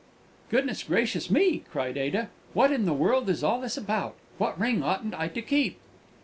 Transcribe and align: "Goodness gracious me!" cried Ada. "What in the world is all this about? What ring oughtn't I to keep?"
"Goodness 0.49 0.81
gracious 0.81 1.29
me!" 1.29 1.61
cried 1.71 1.95
Ada. 1.95 2.31
"What 2.53 2.71
in 2.71 2.85
the 2.85 2.91
world 2.93 3.29
is 3.29 3.43
all 3.43 3.61
this 3.61 3.77
about? 3.77 4.15
What 4.39 4.59
ring 4.59 4.81
oughtn't 4.81 5.13
I 5.13 5.27
to 5.27 5.43
keep?" 5.43 5.77